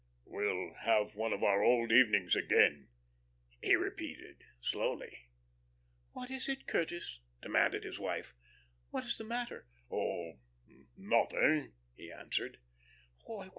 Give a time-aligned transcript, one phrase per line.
[0.25, 2.87] "We'll have one of our old evenings again,"
[3.61, 5.29] he repeated, slowly.
[6.13, 8.33] "What is it, Curtis?" demanded his wife.
[8.89, 10.39] "What is the matter?" "Oh
[10.97, 12.57] nothing," he answered.